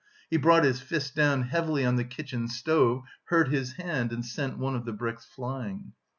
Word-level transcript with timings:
He 0.31 0.37
brought 0.37 0.63
his 0.63 0.81
fist 0.81 1.13
down 1.13 1.43
heavily 1.43 1.85
on 1.85 1.95
the 1.95 2.03
kitchen 2.03 2.47
stove, 2.47 3.03
hurt 3.25 3.49
his 3.49 3.73
hand 3.73 4.11
and 4.11 4.25
sent 4.25 4.57
one 4.57 4.75
of 4.75 4.83
the 4.83 4.93
bricks 4.93 5.25
flying. 5.25 5.93